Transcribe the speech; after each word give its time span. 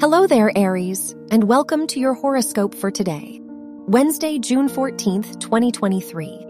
Hello 0.00 0.28
there, 0.28 0.56
Aries, 0.56 1.16
and 1.32 1.42
welcome 1.42 1.88
to 1.88 1.98
your 1.98 2.14
horoscope 2.14 2.72
for 2.72 2.88
today, 2.88 3.40
Wednesday, 3.42 4.38
June 4.38 4.68
14th, 4.68 5.40
2023. 5.40 6.46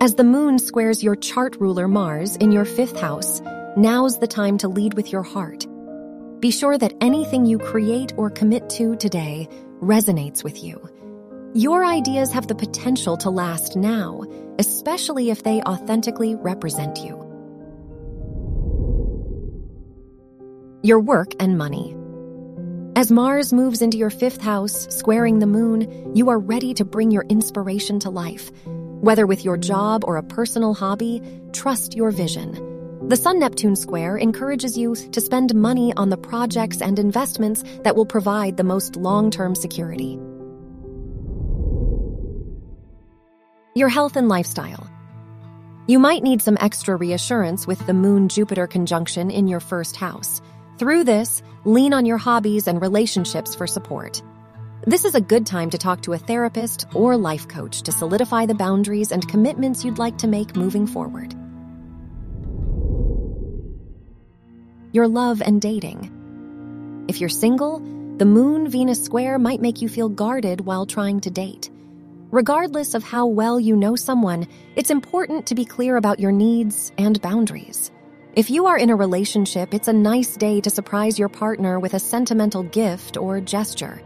As 0.00 0.14
the 0.14 0.24
moon 0.24 0.58
squares 0.58 1.04
your 1.04 1.14
chart 1.14 1.56
ruler 1.60 1.86
Mars 1.86 2.36
in 2.36 2.52
your 2.52 2.64
fifth 2.64 2.98
house, 2.98 3.42
now's 3.76 4.18
the 4.18 4.26
time 4.26 4.56
to 4.56 4.68
lead 4.68 4.94
with 4.94 5.12
your 5.12 5.22
heart. 5.22 5.66
Be 6.40 6.50
sure 6.50 6.78
that 6.78 6.94
anything 7.02 7.44
you 7.44 7.58
create 7.58 8.14
or 8.16 8.30
commit 8.30 8.70
to 8.70 8.96
today 8.96 9.46
resonates 9.82 10.42
with 10.42 10.64
you. 10.64 10.80
Your 11.52 11.84
ideas 11.84 12.32
have 12.32 12.46
the 12.46 12.54
potential 12.54 13.18
to 13.18 13.28
last 13.28 13.76
now, 13.76 14.22
especially 14.58 15.28
if 15.28 15.42
they 15.42 15.60
authentically 15.64 16.34
represent 16.34 16.96
you. 17.00 17.18
Your 20.82 21.00
work 21.00 21.34
and 21.38 21.58
money. 21.58 21.94
As 23.00 23.10
Mars 23.10 23.50
moves 23.50 23.80
into 23.80 23.96
your 23.96 24.10
fifth 24.10 24.42
house, 24.42 24.86
squaring 24.94 25.38
the 25.38 25.46
moon, 25.46 26.14
you 26.14 26.28
are 26.28 26.38
ready 26.38 26.74
to 26.74 26.84
bring 26.84 27.10
your 27.10 27.24
inspiration 27.30 27.98
to 28.00 28.10
life. 28.10 28.52
Whether 28.66 29.26
with 29.26 29.42
your 29.42 29.56
job 29.56 30.04
or 30.04 30.18
a 30.18 30.22
personal 30.22 30.74
hobby, 30.74 31.22
trust 31.54 31.96
your 31.96 32.10
vision. 32.10 33.08
The 33.08 33.16
Sun 33.16 33.38
Neptune 33.38 33.74
square 33.74 34.18
encourages 34.18 34.76
you 34.76 34.94
to 34.94 35.20
spend 35.22 35.54
money 35.54 35.94
on 35.96 36.10
the 36.10 36.18
projects 36.18 36.82
and 36.82 36.98
investments 36.98 37.64
that 37.84 37.96
will 37.96 38.04
provide 38.04 38.58
the 38.58 38.64
most 38.64 38.96
long 38.96 39.30
term 39.30 39.54
security. 39.54 40.20
Your 43.74 43.88
health 43.88 44.16
and 44.16 44.28
lifestyle. 44.28 44.86
You 45.86 45.98
might 45.98 46.22
need 46.22 46.42
some 46.42 46.58
extra 46.60 46.96
reassurance 46.96 47.66
with 47.66 47.86
the 47.86 47.94
Moon 47.94 48.28
Jupiter 48.28 48.66
conjunction 48.66 49.30
in 49.30 49.48
your 49.48 49.60
first 49.60 49.96
house. 49.96 50.42
Through 50.80 51.04
this, 51.04 51.42
lean 51.66 51.92
on 51.92 52.06
your 52.06 52.16
hobbies 52.16 52.66
and 52.66 52.80
relationships 52.80 53.54
for 53.54 53.66
support. 53.66 54.22
This 54.86 55.04
is 55.04 55.14
a 55.14 55.20
good 55.20 55.44
time 55.44 55.68
to 55.68 55.76
talk 55.76 56.00
to 56.04 56.14
a 56.14 56.18
therapist 56.18 56.86
or 56.94 57.18
life 57.18 57.46
coach 57.48 57.82
to 57.82 57.92
solidify 57.92 58.46
the 58.46 58.54
boundaries 58.54 59.12
and 59.12 59.28
commitments 59.28 59.84
you'd 59.84 59.98
like 59.98 60.16
to 60.16 60.26
make 60.26 60.56
moving 60.56 60.86
forward. 60.86 61.34
Your 64.92 65.06
love 65.06 65.42
and 65.42 65.60
dating. 65.60 67.04
If 67.08 67.20
you're 67.20 67.28
single, 67.28 67.80
the 68.16 68.24
Moon 68.24 68.66
Venus 68.70 69.04
square 69.04 69.38
might 69.38 69.60
make 69.60 69.82
you 69.82 69.88
feel 69.90 70.08
guarded 70.08 70.62
while 70.62 70.86
trying 70.86 71.20
to 71.20 71.30
date. 71.30 71.68
Regardless 72.30 72.94
of 72.94 73.04
how 73.04 73.26
well 73.26 73.60
you 73.60 73.76
know 73.76 73.96
someone, 73.96 74.48
it's 74.76 74.90
important 74.90 75.44
to 75.48 75.54
be 75.54 75.66
clear 75.66 75.98
about 75.98 76.20
your 76.20 76.32
needs 76.32 76.90
and 76.96 77.20
boundaries. 77.20 77.90
If 78.36 78.48
you 78.48 78.66
are 78.66 78.78
in 78.78 78.90
a 78.90 78.96
relationship, 78.96 79.74
it's 79.74 79.88
a 79.88 79.92
nice 79.92 80.36
day 80.36 80.60
to 80.60 80.70
surprise 80.70 81.18
your 81.18 81.28
partner 81.28 81.80
with 81.80 81.94
a 81.94 81.98
sentimental 81.98 82.62
gift 82.62 83.16
or 83.16 83.40
gesture. 83.40 84.00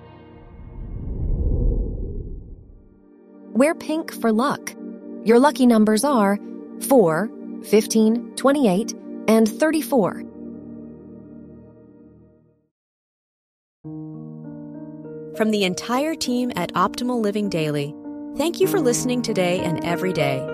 Wear 3.52 3.74
pink 3.74 4.12
for 4.12 4.32
luck. 4.32 4.74
Your 5.24 5.38
lucky 5.38 5.66
numbers 5.66 6.04
are 6.04 6.38
4, 6.80 7.30
15, 7.64 8.34
28, 8.34 8.94
and 9.28 9.46
34. 9.46 10.22
From 15.36 15.50
the 15.50 15.64
entire 15.64 16.14
team 16.14 16.50
at 16.56 16.72
Optimal 16.72 17.20
Living 17.20 17.50
Daily, 17.50 17.94
thank 18.36 18.58
you 18.58 18.68
for 18.68 18.80
listening 18.80 19.20
today 19.20 19.60
and 19.60 19.84
every 19.84 20.12
day 20.12 20.53